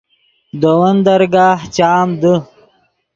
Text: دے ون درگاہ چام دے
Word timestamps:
دے 0.61 0.71
ون 0.79 0.95
درگاہ 1.05 1.59
چام 1.75 2.07
دے 2.21 2.33